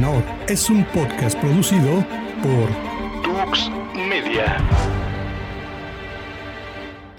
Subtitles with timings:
[0.00, 2.04] Not es un podcast producido
[2.42, 2.68] por
[3.22, 4.60] Tux Media.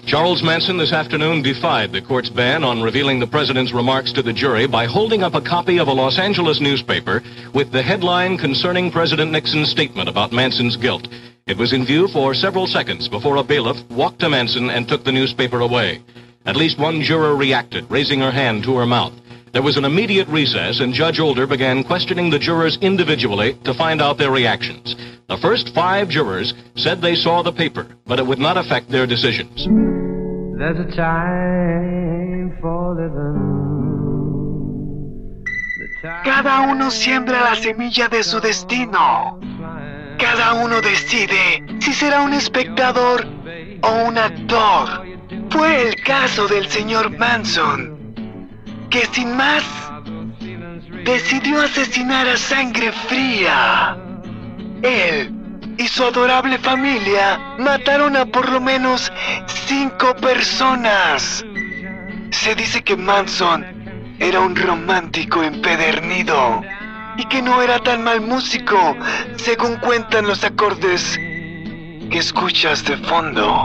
[0.06, 4.32] Charles Manson this afternoon defied the court's ban on revealing the president's remarks to the
[4.32, 7.20] jury by holding up a copy of a Los Angeles newspaper
[7.52, 11.08] with the headline concerning President Nixon's statement about Manson's guilt.
[11.48, 15.04] It was in view for several seconds before a bailiff walked to Manson and took
[15.04, 16.00] the newspaper away.
[16.46, 19.14] At least one juror reacted, raising her hand to her mouth.
[19.52, 24.02] There was an immediate recess, and Judge Older began questioning the jurors individually to find
[24.02, 24.94] out their reactions.
[25.28, 29.06] The first five jurors said they saw the paper, but it would not affect their
[29.06, 29.66] decisions.
[30.58, 33.58] There's a time for living.
[36.02, 39.40] Time Cada uno siembra la semilla de su destino.
[40.18, 43.26] Cada uno decide si será un espectador
[43.82, 45.06] o un actor.
[45.50, 47.97] Fue el caso del señor Manson,
[48.90, 49.64] que sin más
[51.04, 53.96] decidió asesinar a sangre fría.
[54.82, 55.32] Él
[55.78, 59.12] y su adorable familia mataron a por lo menos
[59.46, 61.44] cinco personas.
[62.30, 63.64] Se dice que Manson
[64.18, 66.62] era un romántico empedernido
[67.16, 68.96] y que no era tan mal músico,
[69.36, 71.18] según cuentan los acordes
[72.10, 73.64] que escuchas de fondo.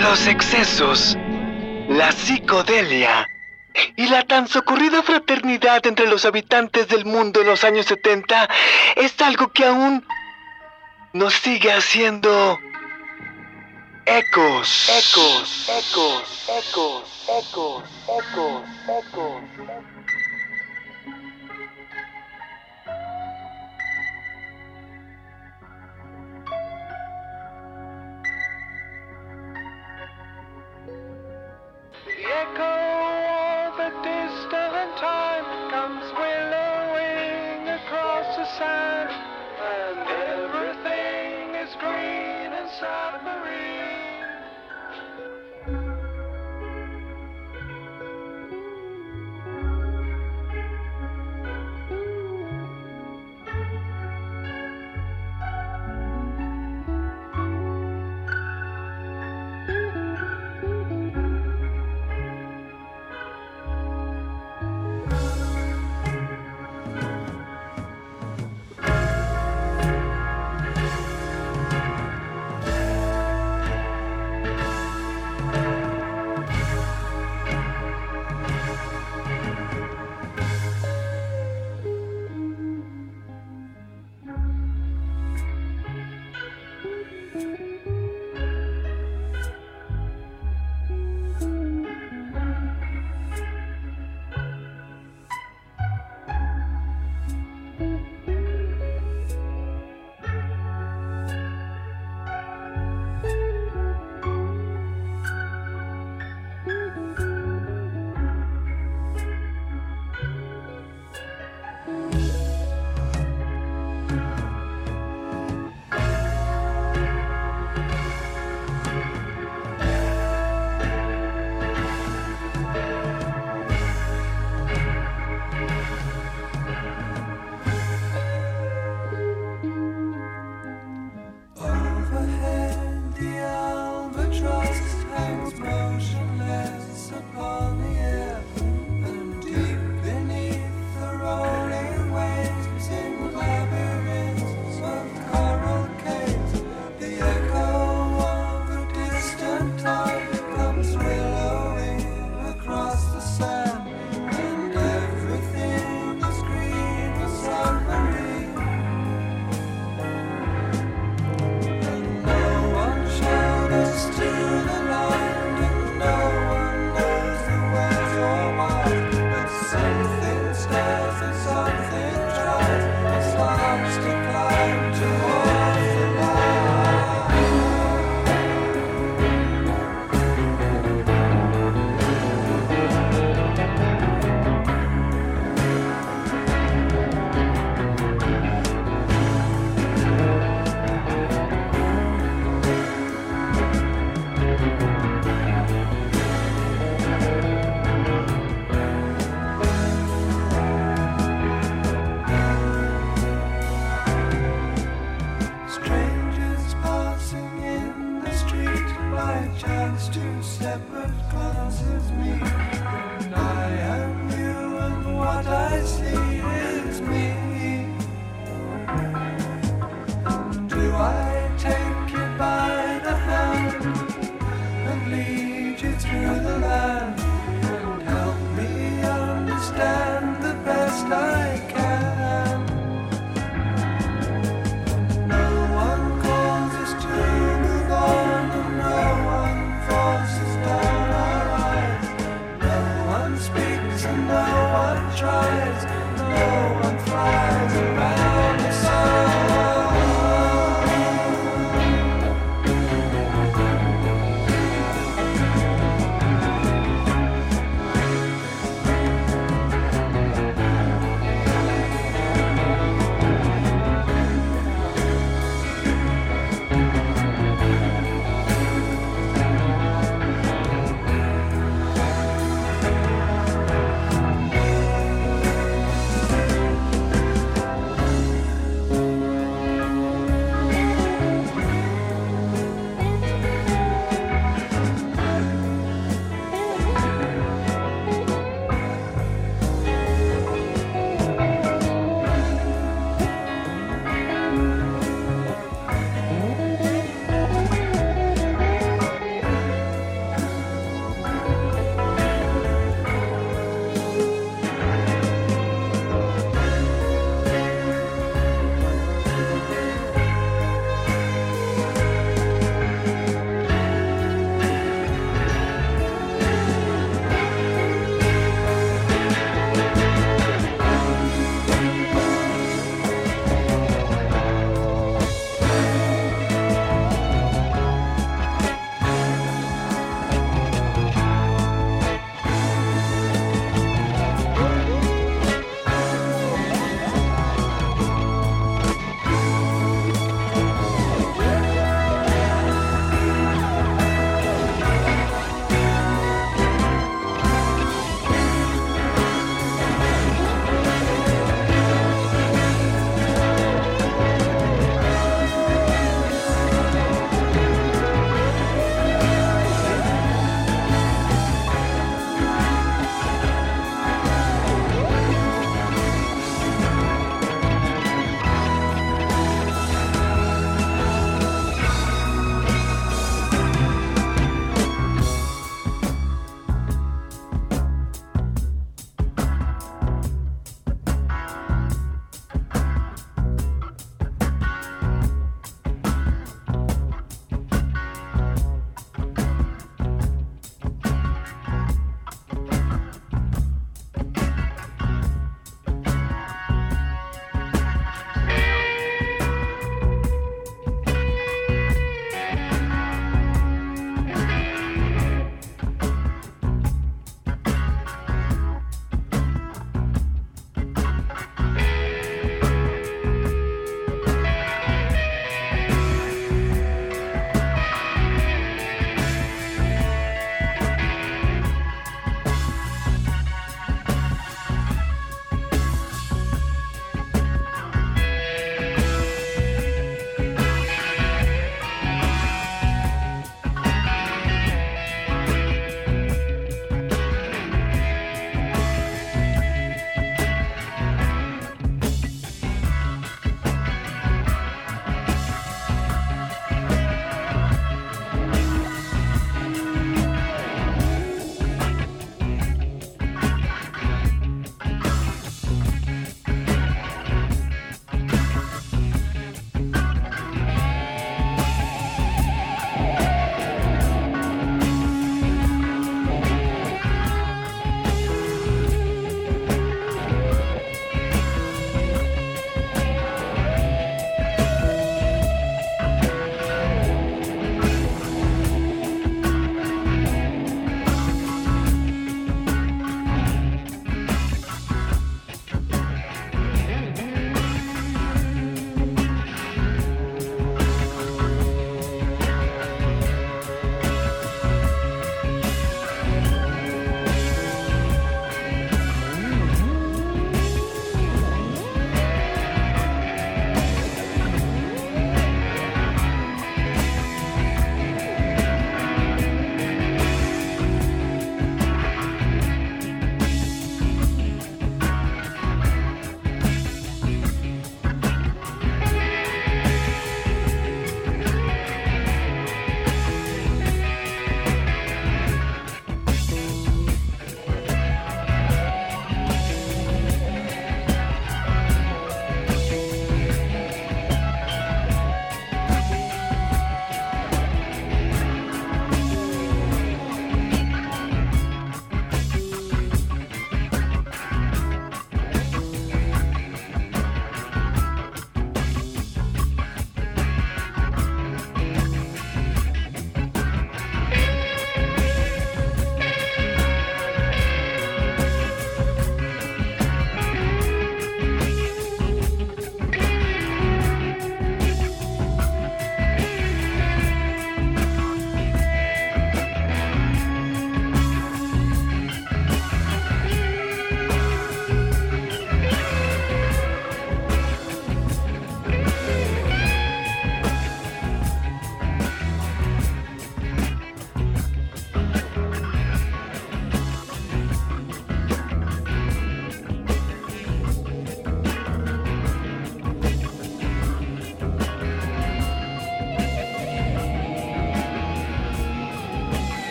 [0.00, 1.16] Los excesos,
[1.88, 3.28] la psicodelia
[3.96, 8.48] y la tan socorrida fraternidad entre los habitantes del mundo en los años 70
[8.96, 10.06] es algo que aún
[11.12, 12.58] nos sigue haciendo
[14.06, 14.88] ecos.
[14.88, 19.42] Ecos, ecos, ecos, ecos, ecos, ecos.
[19.56, 19.79] The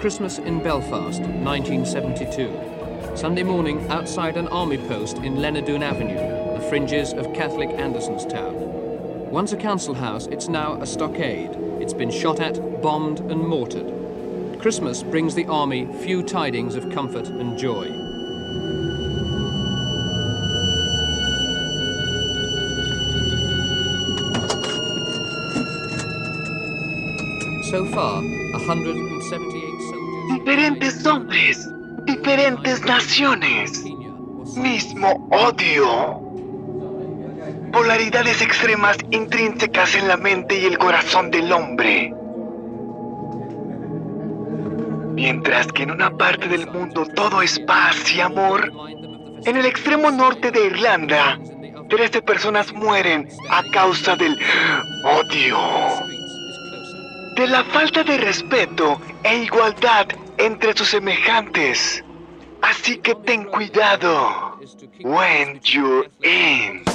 [0.00, 3.18] Christmas in Belfast, 1972.
[3.18, 8.54] Sunday morning outside an army post in Lenadoon Avenue, the fringes of Catholic Andersonstown.
[9.30, 11.50] Once a council house, it's now a stockade.
[11.82, 14.58] It's been shot at, bombed, and mortared.
[14.58, 17.88] Christmas brings the army few tidings of comfort and joy.
[27.70, 29.69] So far, 178 soldiers.
[30.40, 31.68] Diferentes hombres,
[32.06, 33.84] diferentes naciones,
[34.56, 36.18] mismo odio.
[37.70, 42.14] Polaridades extremas intrínsecas en la mente y el corazón del hombre.
[45.12, 48.72] Mientras que en una parte del mundo todo es paz y amor,
[49.44, 51.38] en el extremo norte de Irlanda,
[51.90, 54.38] 13 personas mueren a causa del
[55.04, 55.58] odio,
[57.36, 60.06] de la falta de respeto e igualdad
[60.40, 62.02] entre sus semejantes.
[62.62, 64.58] Así que ten cuidado
[65.02, 66.89] when you're in.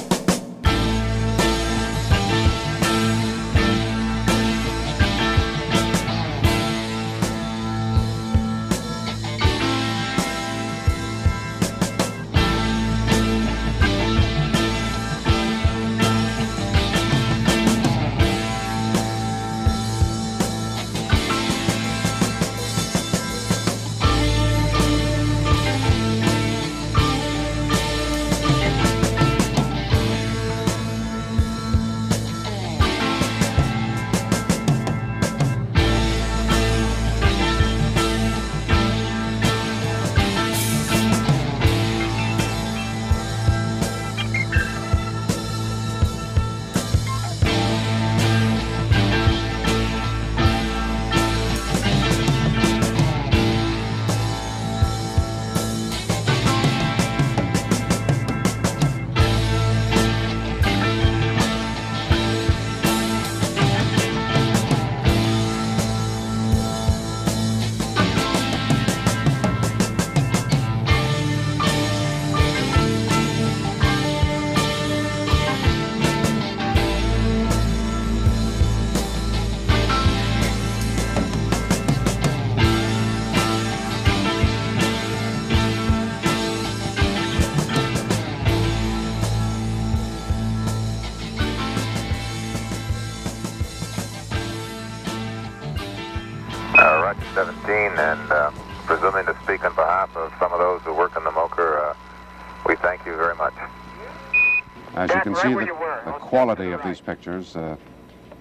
[105.48, 107.76] See, the, the quality of these pictures, uh,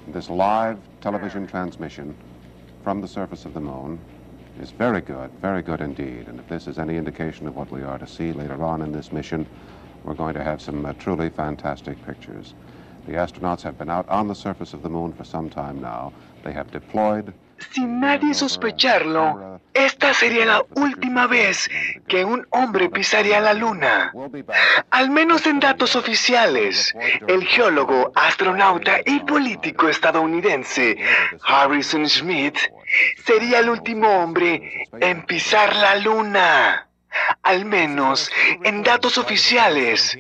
[0.08, 2.16] this live television transmission
[2.84, 4.00] from the surface of the moon
[4.62, 6.28] is very good, very good indeed.
[6.28, 8.92] And if this is any indication of what we are to see later on in
[8.92, 9.46] this mission,
[10.04, 12.54] we're going to have some uh, truly fantastic pictures.
[13.08, 16.14] The astronauts have been out on the surface of the moon for some time now.
[16.44, 17.34] They have deployed
[17.72, 21.70] Sin nadie sospecharlo, esta sería la última vez
[22.08, 24.14] que un hombre pisaría la luna.
[24.90, 26.96] Al menos en datos oficiales,
[27.28, 30.98] el geólogo, astronauta y político estadounidense
[31.44, 32.58] Harrison Smith
[33.26, 36.88] sería el último hombre en pisar la luna.
[37.44, 38.30] Al menos
[38.64, 40.18] en datos oficiales.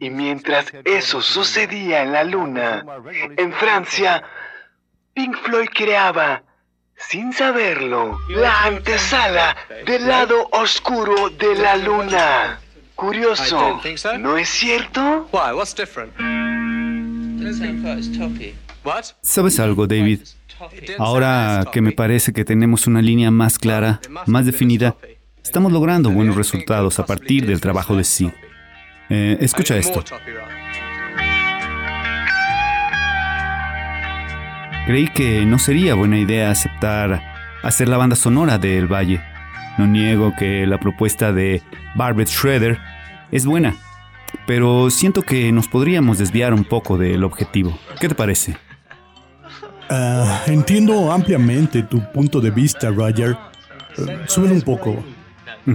[0.00, 2.84] Y mientras eso sucedía en la luna,
[3.36, 4.22] en Francia,
[5.14, 6.42] Pink Floyd creaba,
[6.98, 12.60] sin saberlo, la antesala del lado oscuro de la luna.
[12.94, 13.80] Curioso.
[14.18, 15.28] ¿no es cierto?
[19.22, 20.20] ¿Sabes algo, David?
[20.98, 24.96] Ahora que me parece que tenemos una línea más clara, más definida,
[25.42, 28.30] estamos logrando buenos resultados a partir del trabajo de Sid.
[29.10, 30.04] Eh, escucha esto.
[34.88, 37.20] Creí que no sería buena idea aceptar
[37.62, 39.20] hacer la banda sonora de El Valle.
[39.76, 41.60] No niego que la propuesta de
[41.94, 42.78] Barbet Schroeder
[43.30, 43.76] es buena,
[44.46, 47.78] pero siento que nos podríamos desviar un poco del objetivo.
[48.00, 48.56] ¿Qué te parece?
[49.90, 53.36] Ah, entiendo ampliamente tu punto de vista, Roger.
[53.98, 55.04] Eh, súbelo un poco.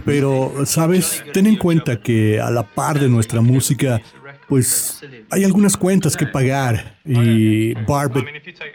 [0.05, 1.23] Pero, ¿sabes?
[1.33, 4.01] Ten en cuenta que a la par de nuestra música,
[4.53, 8.23] pues hay algunas cuentas que pagar y Barbet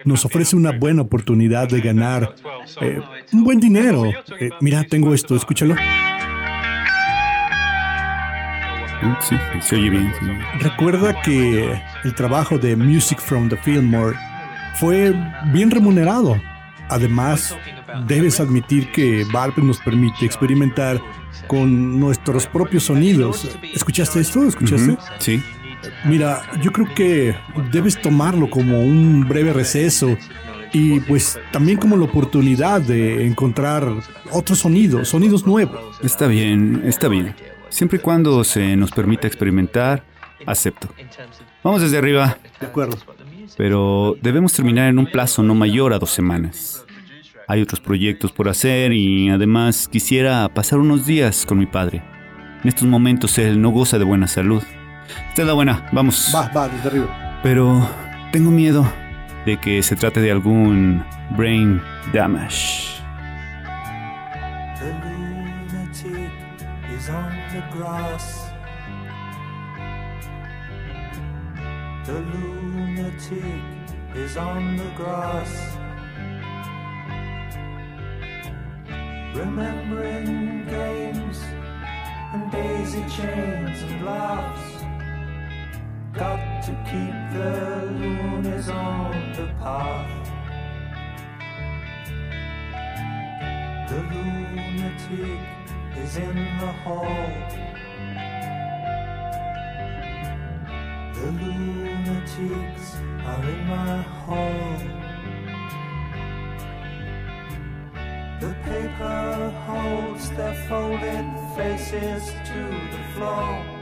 [0.05, 2.35] nos ofrece una buena oportunidad de ganar
[2.81, 3.01] eh,
[3.33, 4.07] un buen dinero.
[4.41, 5.77] Eh, mira, tengo esto, escúchalo.
[9.21, 10.13] Sí, se oye bien.
[10.19, 10.27] sí.
[10.59, 14.17] Recuerda que el trabajo de Music from the Fillmore
[14.81, 15.15] fue
[15.53, 16.43] bien remunerado.
[16.89, 17.57] Además,
[18.09, 21.01] debes admitir que Barber nos permite experimentar
[21.47, 23.49] con nuestros propios sonidos.
[23.75, 24.43] ¿Escuchaste esto?
[24.45, 24.97] ¿Escuchaste?
[25.19, 25.41] Sí.
[26.05, 27.35] Mira, yo creo que
[27.73, 30.17] debes tomarlo como un breve receso
[30.73, 33.89] y pues también como la oportunidad de encontrar
[34.33, 35.99] otros sonidos, sonidos nuevos.
[36.03, 37.35] Está bien, está bien.
[37.69, 40.05] Siempre y cuando se nos permita experimentar,
[40.47, 40.89] acepto.
[41.63, 42.39] Vamos desde arriba.
[42.61, 42.97] De acuerdo.
[43.57, 46.85] Pero debemos terminar en un plazo no mayor a dos semanas.
[47.47, 52.03] Hay otros proyectos por hacer y además quisiera pasar unos días con mi padre.
[52.63, 54.63] En estos momentos él no goza de buena salud.
[55.29, 56.33] Esta es la buena, vamos.
[56.35, 57.41] Va, va, desde arriba.
[57.43, 57.89] Pero
[58.33, 58.85] tengo miedo
[59.47, 61.81] de que se trate de algún brain
[62.13, 63.01] damage.
[64.79, 66.31] The lunatic
[66.95, 68.53] is on the grass.
[72.05, 73.63] The lunatic
[74.15, 75.79] is on the grass.
[79.35, 81.39] Remembering games
[82.33, 84.78] and daisy chains and laughs.
[86.19, 90.29] Got to keep the loonies on the path.
[93.89, 95.41] The lunatic
[95.97, 97.31] is in the hall.
[101.15, 104.79] The lunatics are in my hall.
[108.41, 113.78] The paper holds their folded faces to the floor.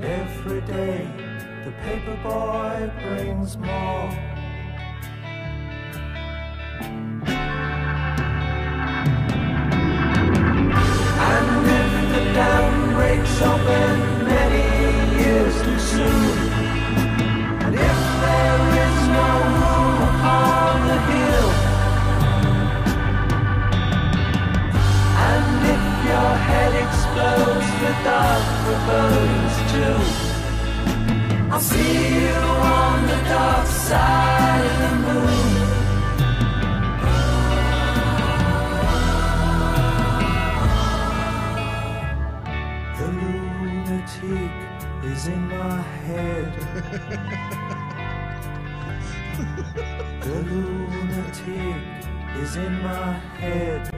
[0.00, 1.10] And every day
[1.64, 4.10] the paper boy brings more.
[11.26, 14.66] And if the dam breaks open many
[15.20, 16.52] years too soon,
[17.64, 21.50] and if there is no room upon the hill,
[25.26, 27.47] and if your head explodes
[27.80, 29.98] with dark forebodings too,
[31.52, 35.52] I'll see you on the dark side of the moon.
[42.98, 44.54] The lunatic
[45.04, 46.52] is in my head.
[50.22, 51.82] the lunatic
[52.42, 53.97] is in my head.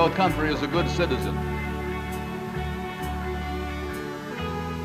[0.00, 1.36] Your country as a good citizen?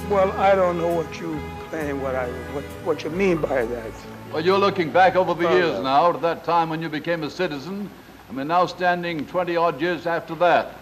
[0.09, 3.91] Well, I don't know what you claim, what I, what, what you mean by that.
[4.33, 5.83] Well, you're looking back over the Oh, years no.
[5.83, 7.89] now to that time when you became a citizen,
[8.27, 10.73] and we're now standing 20 odd years after that.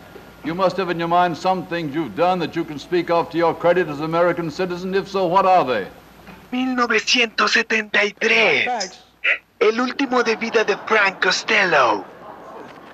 [0.43, 3.29] You must have in your mind some things you've done that you can speak of
[3.29, 4.95] to your credit as American citizen.
[4.95, 5.85] If so, what are they?
[6.49, 8.67] 1973.
[9.61, 12.03] El último de vida de Frank Costello.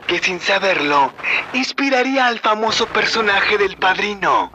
[0.09, 1.13] Que sin saberlo,
[1.53, 4.51] inspiraría al famoso personaje del padrino.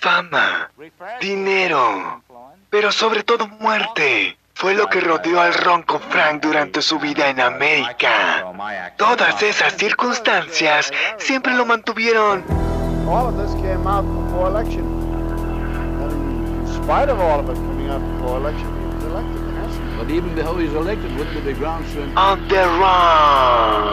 [0.00, 0.70] Fama,
[1.20, 2.22] dinero,
[2.70, 4.36] pero sobre todo muerte.
[4.54, 8.44] Fue lo que rodeó al ronco Frank durante su vida en América.
[8.96, 12.44] Todas esas circunstancias siempre lo mantuvieron
[13.08, 14.86] All of this came out before election.
[16.02, 18.81] And spite of all of it coming out before election,
[20.02, 22.02] But even before he was elected, wouldn't there be grounds for?
[22.18, 23.91] On the run.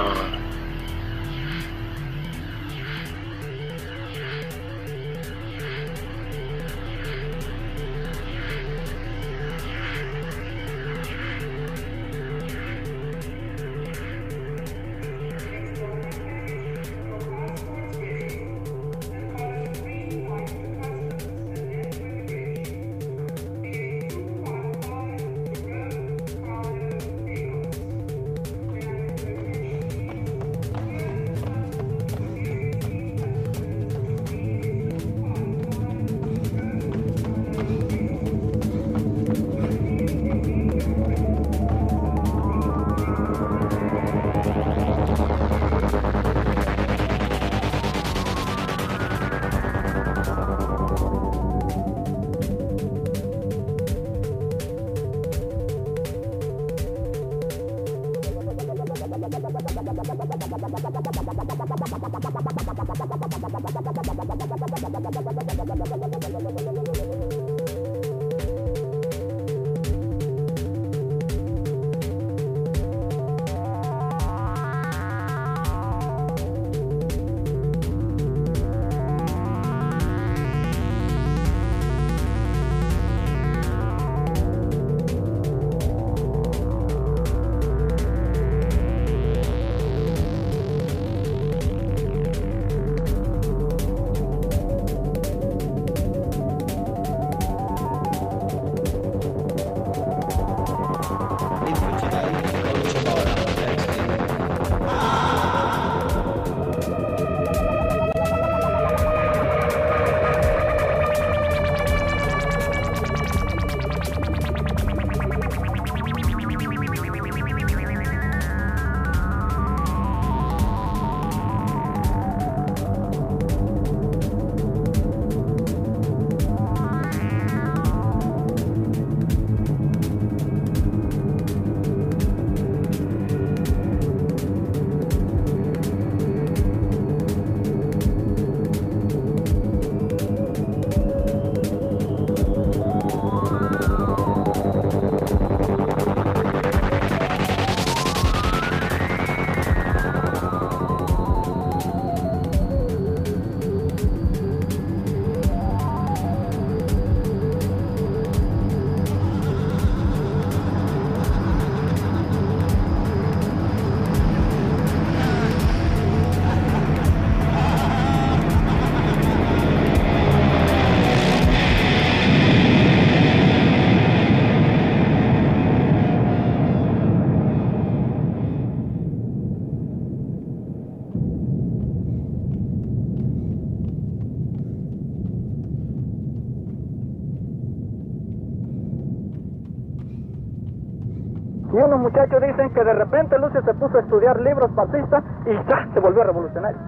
[192.00, 196.00] Muchachos dicen que de repente Lucio se puso a estudiar libros fascistas y ya se
[196.00, 196.80] volvió revolucionario.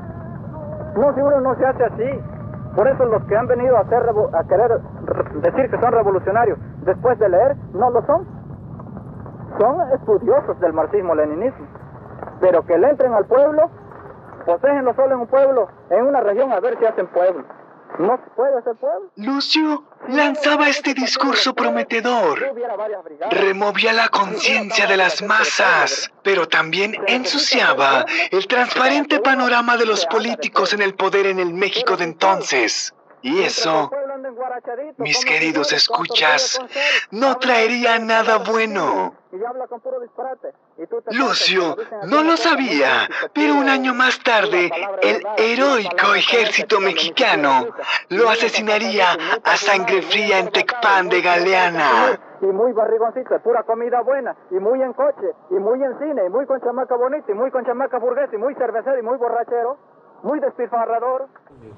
[0.95, 2.21] No, si uno no se hace así.
[2.75, 4.79] Por eso los que han venido a, a querer
[5.41, 8.25] decir que son revolucionarios después de leer, no lo son.
[9.59, 11.67] Son estudiosos del marxismo-leninismo.
[12.39, 13.69] Pero que le entren al pueblo,
[14.45, 17.43] pues déjenlo solo en un pueblo, en una región, a ver si hacen pueblo.
[17.99, 19.11] No puede pueblo.
[19.15, 22.39] Lucio lanzaba este discurso prometedor.
[23.31, 30.73] Removía la conciencia de las masas, pero también ensuciaba el transparente panorama de los políticos
[30.73, 32.93] en el poder en el México de entonces.
[33.23, 33.91] Y eso,
[34.97, 36.59] mis queridos escuchas,
[37.11, 39.15] no traería nada bueno.
[41.11, 41.75] Lucio
[42.07, 47.67] no lo sabía, pero un año más tarde, el heroico ejército mexicano
[48.09, 49.05] lo asesinaría
[49.43, 52.19] a sangre fría en Tecpan de Galeana.
[52.41, 56.25] y muy barrigoncito, de pura comida buena, y muy en coche, y muy en cine,
[56.25, 59.17] y muy con chamaca bonita, y muy con chamaca burguesa, y muy cervecero, y muy
[59.17, 59.77] borrachero,
[60.23, 61.27] muy despilfarrador,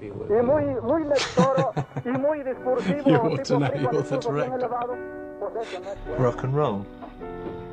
[0.02, 0.10] y
[0.42, 1.74] muy, muy lector,
[2.06, 4.60] y muy discursivo, You tipo want to know frío, that's discurso bien right.
[4.60, 4.96] elevado,
[5.40, 6.24] pues eso no es bueno.
[6.24, 6.86] Rock and roll.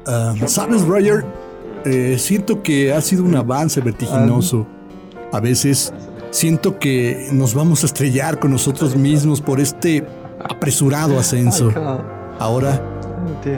[0.06, 1.24] Ah, ¿Sabes, Roger?
[1.84, 4.66] Eh, siento que ha sido un avance vertiginoso.
[5.32, 5.92] A veces
[6.30, 10.06] siento que nos vamos a estrellar con nosotros mismos por este
[10.42, 11.72] apresurado ascenso.
[12.38, 12.82] Ahora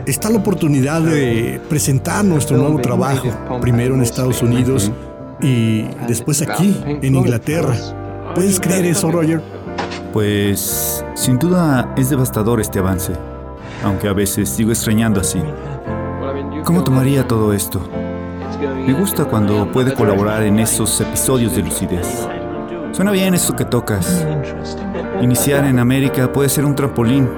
[0.06, 3.28] está la oportunidad de presentar nuestro nuevo trabajo,
[3.60, 4.90] primero en Estados Unidos
[5.40, 7.74] y después aquí, en Inglaterra.
[8.34, 9.42] ¿Puedes creer eso, Roger?
[10.12, 13.12] Pues sin duda es devastador este avance,
[13.82, 15.40] aunque a veces sigo extrañando así.
[16.64, 17.80] ¿Cómo tomaría todo esto?
[18.86, 22.28] Me gusta cuando puede colaborar en esos episodios de lucidez.
[22.92, 24.24] Suena bien eso que tocas.
[25.20, 27.28] Iniciar en América puede ser un trampolín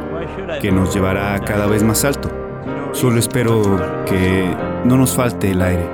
[0.61, 2.29] que nos llevará cada vez más alto.
[2.93, 3.63] Solo espero
[4.05, 5.89] que no nos falte el aire.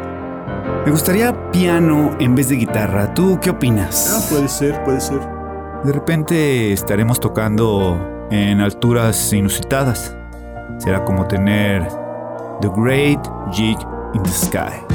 [0.84, 3.14] Me gustaría piano en vez de guitarra.
[3.14, 4.12] ¿Tú qué opinas?
[4.12, 5.20] Ah, puede ser, puede ser.
[5.84, 10.16] De repente estaremos tocando en alturas inusitadas.
[10.78, 11.86] Será como tener
[12.60, 13.22] The Great
[13.54, 13.80] Jig
[14.14, 14.89] in the Sky.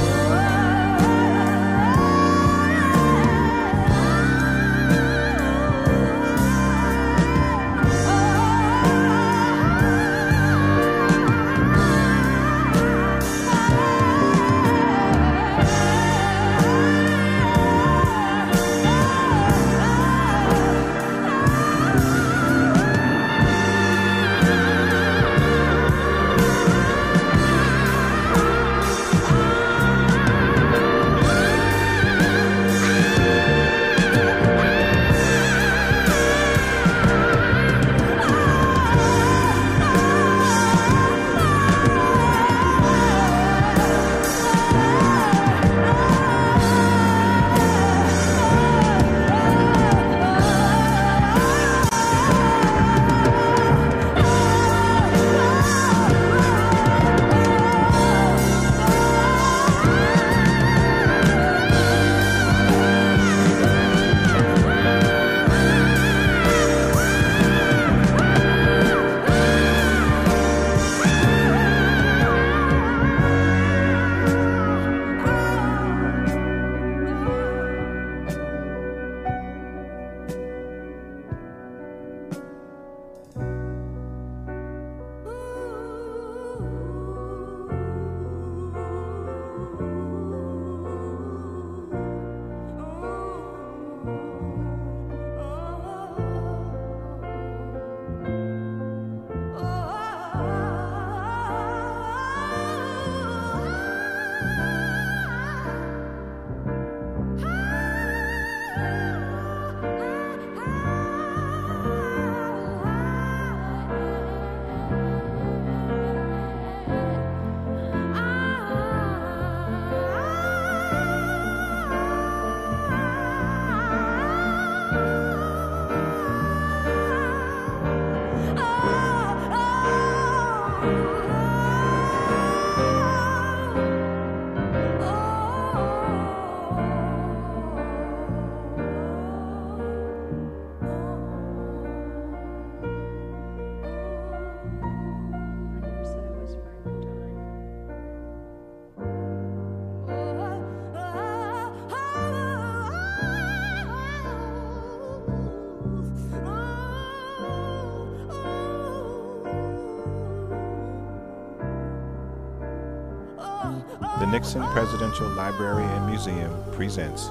[164.36, 167.30] Nixon Presidential Library and Museum presents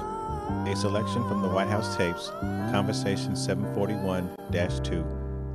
[0.65, 2.29] a selection from the White House tapes,
[2.71, 5.03] Conversation 741 2,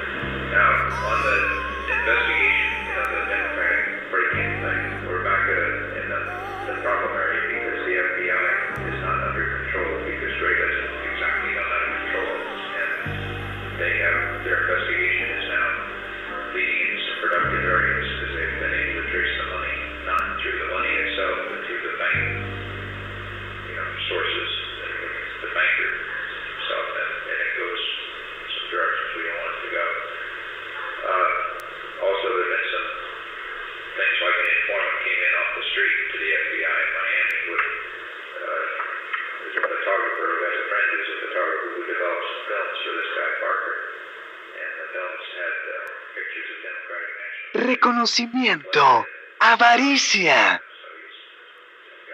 [48.03, 48.33] National.
[48.33, 49.05] Reconocimiento.
[49.39, 50.61] Avaricia.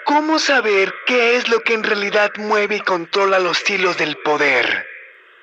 [0.06, 4.88] ¿Cómo saber qué es lo que en realidad mueve y controla los hilos del poder?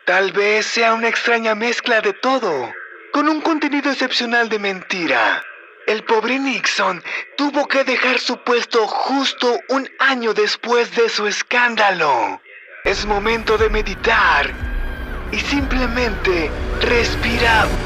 [0.04, 2.72] Tal vez sea una extraña mezcla de todo,
[3.12, 5.42] con un contenido excepcional de mentira.
[5.87, 7.02] El pobre Nixon
[7.37, 12.40] tuvo que dejar su puesto justo un año después de su escándalo.
[12.85, 14.52] Es momento de meditar
[15.32, 17.86] y simplemente respirar.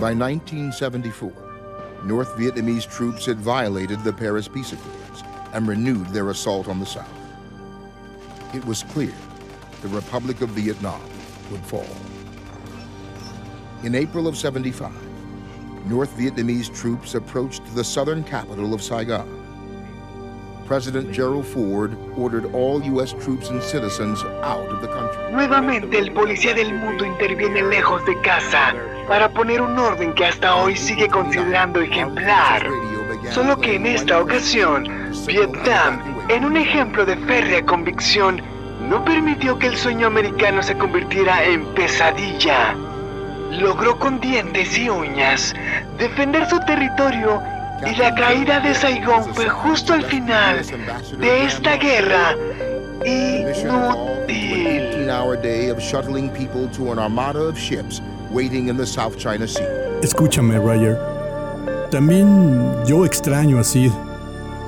[0.00, 1.32] By 1974,
[2.04, 5.22] North Vietnamese troops had violated the Paris Peace Accords
[5.52, 7.10] and renewed their assault on the South.
[8.54, 9.12] It was clear
[9.82, 11.02] the Republic of Vietnam
[11.50, 11.86] would fall.
[13.84, 14.90] In April of 75,
[15.84, 19.28] North Vietnamese troops approached the southern capital of Saigon.
[20.64, 23.12] President Gerald Ford ordered all U.S.
[23.12, 24.85] troops and citizens out of the.
[25.30, 28.74] Nuevamente el policía del mundo interviene lejos de casa
[29.08, 32.66] para poner un orden que hasta hoy sigue considerando ejemplar.
[33.30, 34.84] Solo que en esta ocasión,
[35.26, 38.40] Vietnam, en un ejemplo de férrea convicción,
[38.88, 42.74] no permitió que el sueño americano se convirtiera en pesadilla.
[43.50, 45.54] Logró con dientes y uñas
[45.98, 47.42] defender su territorio
[47.84, 50.62] y la caída de Saigón fue justo al final
[51.18, 52.34] de esta guerra
[53.04, 53.70] inútil.
[55.06, 59.46] 18-hour day of shuttling people to an armada of ships waiting in the South China
[59.46, 59.64] Sea.
[60.02, 60.98] Escúchame, Roger.
[61.90, 63.92] También yo extraño a Sid.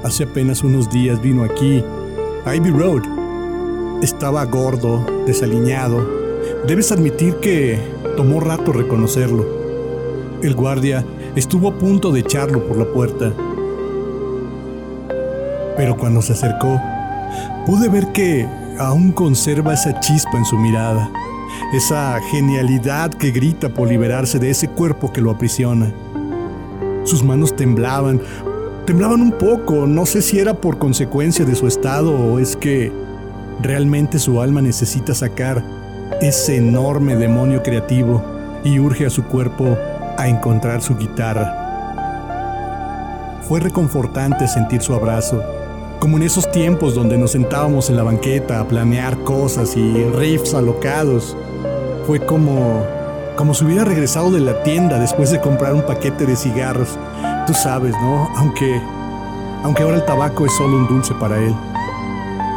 [0.04, 1.82] Hace apenas unos días vino aquí,
[2.44, 3.02] a Ivy Road.
[4.02, 6.06] Estaba gordo, desaliñado.
[6.66, 7.78] Debes admitir que
[8.16, 9.44] tomó rato reconocerlo.
[10.42, 11.04] El guardia
[11.34, 13.32] estuvo a punto de echarlo por la puerta.
[15.76, 16.80] Pero cuando se acercó,
[17.68, 18.48] pude ver que
[18.78, 21.10] aún conserva esa chispa en su mirada,
[21.74, 25.92] esa genialidad que grita por liberarse de ese cuerpo que lo aprisiona.
[27.04, 28.22] Sus manos temblaban,
[28.86, 32.90] temblaban un poco, no sé si era por consecuencia de su estado o es que
[33.60, 35.62] realmente su alma necesita sacar
[36.22, 38.24] ese enorme demonio creativo
[38.64, 39.76] y urge a su cuerpo
[40.16, 41.66] a encontrar su guitarra.
[43.46, 45.42] Fue reconfortante sentir su abrazo,
[46.00, 50.54] como en esos tiempos donde nos sentábamos en la banqueta a planear cosas y riffs
[50.54, 51.36] alocados.
[52.06, 52.86] Fue como
[53.36, 56.98] como si hubiera regresado de la tienda después de comprar un paquete de cigarros.
[57.46, 58.28] Tú sabes, ¿no?
[58.36, 58.80] Aunque
[59.62, 61.54] aunque ahora el tabaco es solo un dulce para él.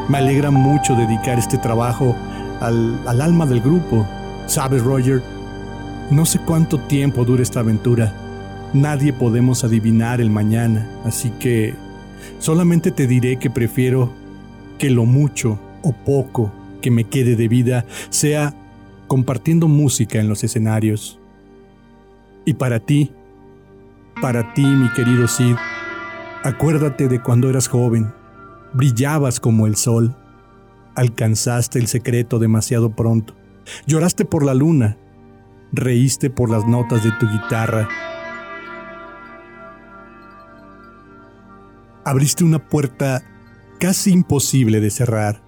[0.07, 2.15] Me alegra mucho dedicar este trabajo
[2.59, 4.07] al, al alma del grupo.
[4.45, 5.21] ¿Sabes, Roger?
[6.09, 8.13] No sé cuánto tiempo dura esta aventura.
[8.73, 11.75] Nadie podemos adivinar el mañana, así que
[12.39, 14.11] solamente te diré que prefiero
[14.77, 16.51] que lo mucho o poco
[16.81, 18.53] que me quede de vida sea
[19.07, 21.19] compartiendo música en los escenarios.
[22.45, 23.11] Y para ti,
[24.21, 25.55] para ti, mi querido Sid,
[26.43, 28.11] acuérdate de cuando eras joven,
[28.73, 30.15] brillabas como el sol,
[30.95, 33.35] alcanzaste el secreto demasiado pronto,
[33.85, 34.97] lloraste por la luna,
[35.71, 37.87] reíste por las notas de tu guitarra.
[42.03, 43.23] Abriste una puerta
[43.79, 45.43] casi imposible de cerrar,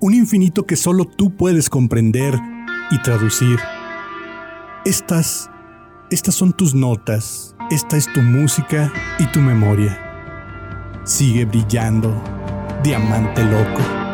[0.00, 2.34] un infinito que solo tú puedes comprender
[2.90, 3.58] y traducir.
[4.84, 5.50] Estas,
[6.10, 11.02] estas son tus notas, esta es tu música y tu memoria.
[11.04, 12.14] Sigue brillando,
[12.82, 14.05] diamante loco.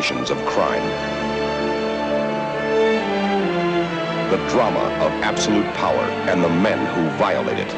[0.00, 0.82] Two generations of crime.
[4.30, 7.68] The drama of absolute power and the men who violate it.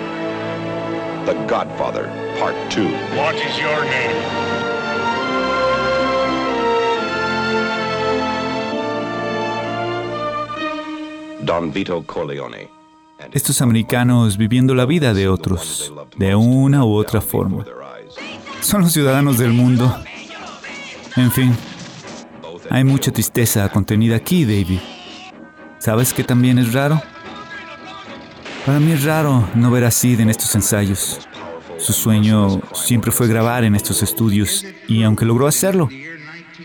[1.26, 2.06] The Godfather,
[2.38, 2.84] Part 2.
[3.16, 4.16] What is your name?
[11.44, 12.68] Don Vito Corleone.
[13.32, 17.64] Estos americanos viviendo la vida de otros, de una u otra forma.
[18.60, 19.94] Son los ciudadanos del mundo.
[21.16, 21.54] En fin,
[22.72, 24.78] hay mucha tristeza contenida aquí, David.
[25.78, 27.02] ¿Sabes qué también es raro?
[28.64, 31.20] Para mí es raro no ver a Sid en estos ensayos.
[31.76, 35.90] Su sueño siempre fue grabar en estos estudios y aunque logró hacerlo,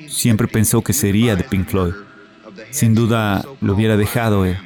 [0.07, 1.93] siempre pensó que sería de Pink Floyd.
[2.69, 4.57] Sin duda lo hubiera dejado él.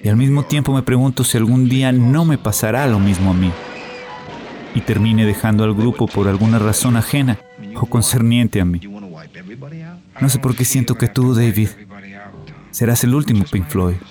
[0.00, 3.34] Y al mismo tiempo me pregunto si algún día no me pasará lo mismo a
[3.34, 3.52] mí.
[4.74, 7.38] Y termine dejando al grupo por alguna razón ajena
[7.74, 8.80] o concerniente a mí.
[10.20, 11.68] No sé por qué siento que tú, David,
[12.70, 13.96] serás el último Pink Floyd.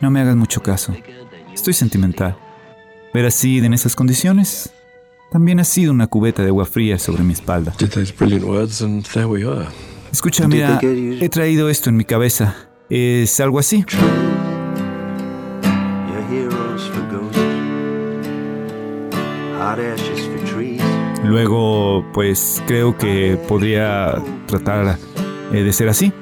[0.00, 0.96] No me hagas mucho caso.
[1.52, 2.34] Estoy sentimental.
[3.12, 4.70] Ver a Sid en esas condiciones
[5.30, 7.74] también ha sido una cubeta de agua fría sobre mi espalda.
[10.10, 12.56] Escucha, mira, he traído esto en mi cabeza.
[12.88, 13.84] Es algo así.
[21.30, 24.98] Luego, pues creo que podría tratar
[25.52, 26.12] eh, de ser así.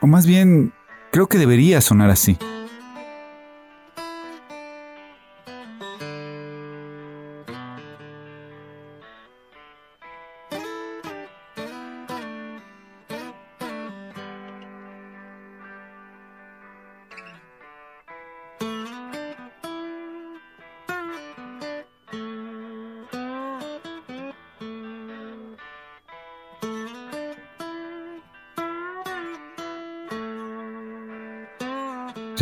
[0.00, 0.72] O más bien,
[1.10, 2.38] creo que debería sonar así.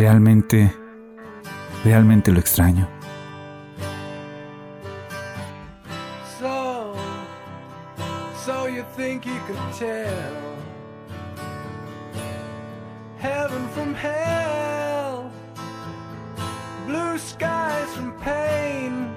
[0.05, 0.71] Realmente,
[1.83, 2.87] realmente lo extraño.
[8.45, 10.35] So, you think you could tell
[13.17, 15.31] heaven from hell,
[16.85, 19.09] blue skies from pain?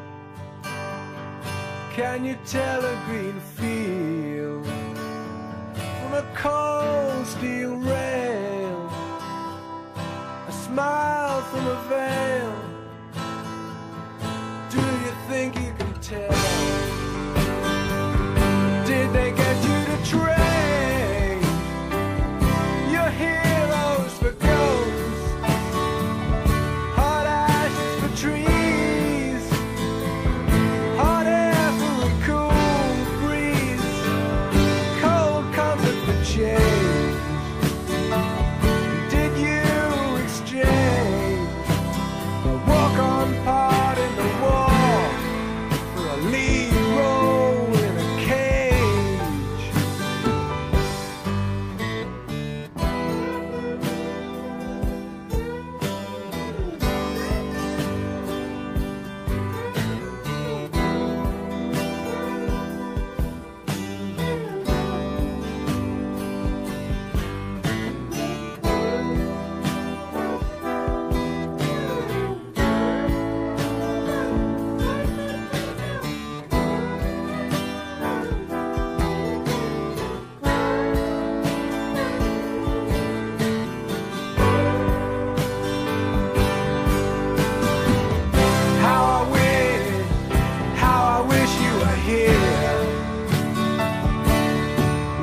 [1.94, 4.64] Can you tell a green field
[6.00, 8.17] from a cold steel rail?
[10.78, 12.54] Smile from a veil.
[14.70, 16.37] Do you think you can tell?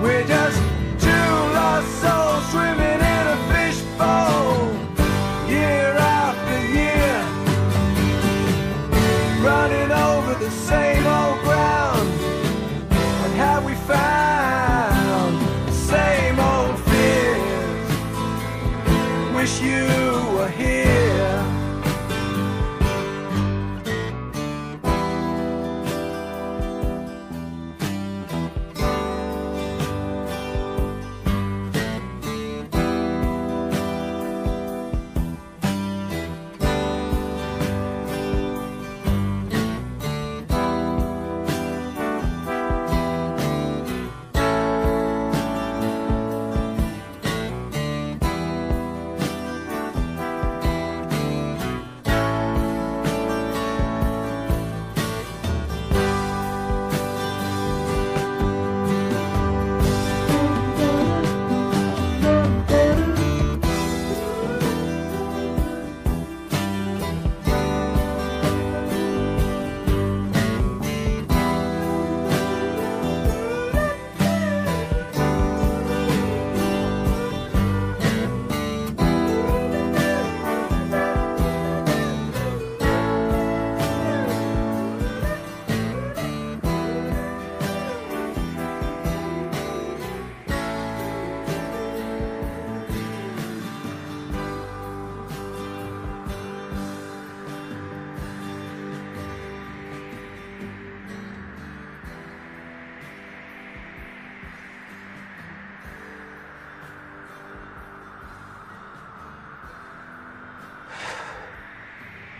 [0.01, 0.64] We're just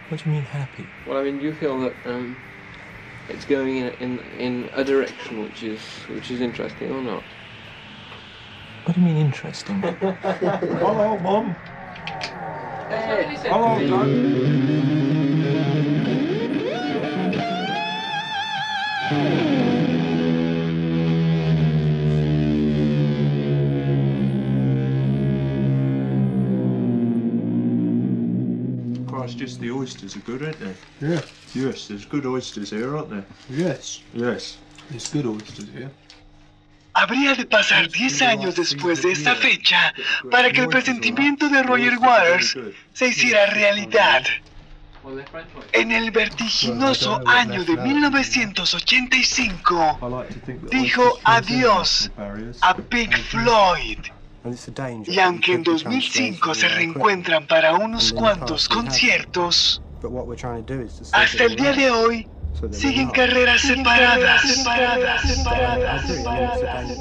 [0.07, 0.87] What do you mean happy?
[1.05, 2.37] Well, I mean, do you feel that um,
[3.27, 7.23] it's going in, in in a direction which is which is interesting or not?
[8.83, 9.81] What do you mean interesting?
[9.81, 11.55] Hello, Mum.
[12.87, 13.35] Hey.
[13.45, 14.75] Hello, Dad.
[29.55, 30.75] Just the oysters are good, aren't they?
[30.99, 31.21] Yeah.
[31.53, 33.23] Yes, there's good oysters here, aren't there?
[33.49, 34.01] Yes.
[34.13, 34.57] Yes,
[34.89, 35.89] there's good oysters here.
[36.93, 39.93] Habría de pasar 10 años después de esta fecha
[40.29, 42.57] para que el presentimiento de Roger Waters
[42.91, 44.25] se hiciera realidad.
[45.71, 49.99] En el vertiginoso año de 1985,
[50.69, 52.11] dijo adiós
[52.61, 53.99] a Pink Floyd.
[55.07, 59.81] Y aunque en 2005 se reencuentran para unos cuantos conciertos,
[61.11, 62.29] hasta el día de hoy
[62.71, 66.97] siguen carreras separadas, separadas, separadas, separadas.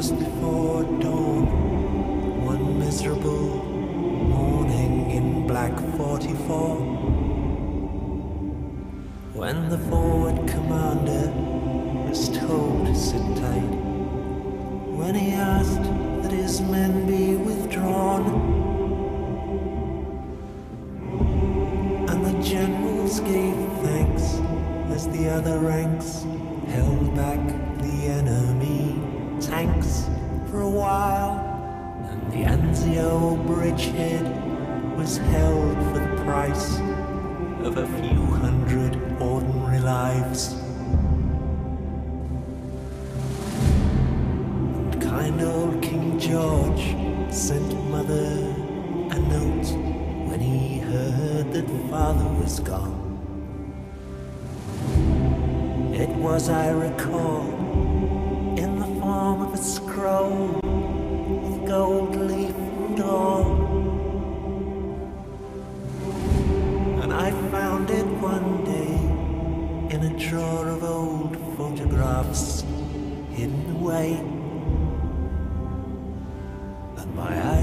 [0.00, 0.69] Just before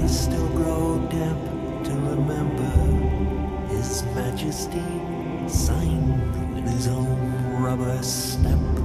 [0.08, 2.70] still grow damp to remember
[3.68, 4.82] His Majesty
[5.48, 8.78] signed with his own rubber stamp.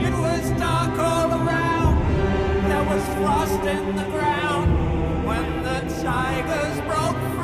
[0.00, 1.96] It was dark all around.
[2.68, 7.35] There was frost in the ground when the tigers broke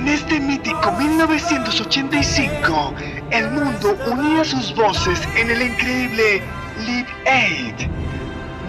[0.00, 2.94] En este mítico 1985,
[3.32, 6.42] el mundo unía sus voces en el increíble
[6.78, 7.74] Live Aid.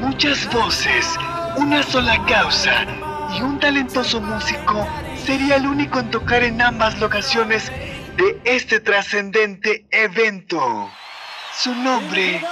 [0.01, 1.07] Muchas voces,
[1.55, 2.85] una sola causa
[3.33, 4.85] y un talentoso músico
[5.25, 7.71] sería el único en tocar en ambas locaciones
[8.17, 10.91] de este trascendente evento.
[11.57, 12.43] Su nombre,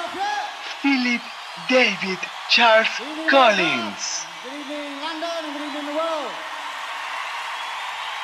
[0.82, 1.22] Philip
[1.70, 2.92] David Charles
[3.30, 4.29] Collins.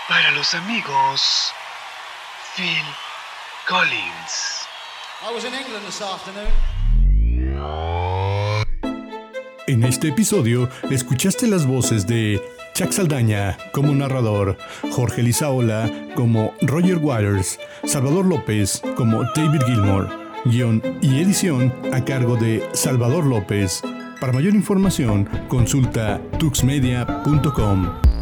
[0.07, 1.51] Para los amigos,
[2.55, 2.85] Phil
[3.67, 4.67] Collins.
[5.27, 6.51] I was in England this afternoon.
[9.65, 12.39] En este episodio escuchaste las voces de
[12.75, 14.59] Chuck Saldaña como narrador,
[14.91, 20.07] Jorge Lizaola como Roger Waters, Salvador López como David Gilmore,
[20.45, 23.81] guion y edición a cargo de Salvador López.
[24.21, 28.14] Para mayor información, consulta tuxmedia.com.